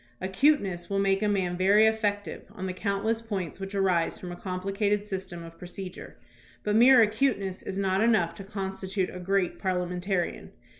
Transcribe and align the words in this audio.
Acuteness 0.19 0.89
will 0.89 0.97
make 0.97 1.21
a 1.21 1.27
man 1.27 1.55
very 1.55 1.85
effective 1.85 2.45
on 2.53 2.65
the 2.65 2.73
countless 2.73 3.21
points 3.21 3.59
which 3.59 3.75
arise 3.75 4.17
from 4.17 4.31
a 4.31 4.35
complicated 4.35 5.05
system 5.05 5.43
of 5.43 5.59
procedure, 5.59 6.17
but 6.63 6.75
mere 6.75 7.01
acuteness 7.01 7.61
is 7.61 7.77
not 7.77 8.01
enough 8.01 8.33
to 8.33 8.43
constitute 8.43 9.13
a 9.15 9.19
great 9.19 9.59
parliamentarian. 9.59 10.49